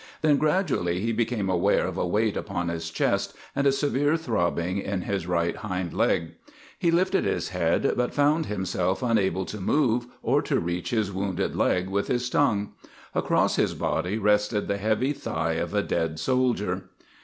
Then 0.23 0.37
gradually 0.37 0.99
he 0.99 1.11
became 1.11 1.47
aware 1.47 1.85
of 1.85 1.95
a 1.95 2.07
weight 2.07 2.35
upon 2.35 2.69
his 2.69 2.89
chest 2.89 3.35
and 3.55 3.67
a 3.67 3.71
severe 3.71 4.17
throbbing 4.17 4.79
in 4.79 5.01
his 5.03 5.27
right 5.27 5.55
hind 5.55 5.93
leg. 5.93 6.31
He 6.79 6.89
lifted 6.89 7.23
his 7.23 7.49
head 7.49 7.93
but 7.95 8.11
found 8.11 8.47
himself 8.47 9.03
unable 9.03 9.45
to 9.45 9.61
move 9.61 10.07
or 10.23 10.41
to 10.41 10.59
reach 10.59 10.89
his 10.89 11.11
wounded 11.13 11.55
leg 11.55 11.87
with 11.87 12.07
his 12.07 12.31
tongue. 12.31 12.71
Across 13.13 13.57
his 13.57 13.75
body 13.75 14.17
rested 14.17 14.67
the 14.67 14.77
heavy 14.77 15.13
thigh 15.13 15.53
of 15.53 15.71
a 15.75 15.83
dead 15.83 16.17
soldier. 16.17 16.89